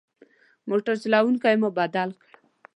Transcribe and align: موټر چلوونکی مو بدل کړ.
موټر 0.69 0.95
چلوونکی 1.03 1.55
مو 1.61 1.69
بدل 1.79 2.09
کړ. 2.19 2.29